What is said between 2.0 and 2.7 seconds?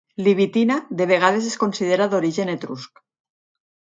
d'origen